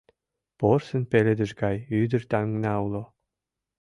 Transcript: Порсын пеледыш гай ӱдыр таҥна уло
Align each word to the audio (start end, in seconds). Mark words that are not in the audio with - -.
Порсын 0.59 1.03
пеледыш 1.11 1.51
гай 1.61 1.77
ӱдыр 2.01 2.21
таҥна 2.31 2.73
уло 2.85 3.03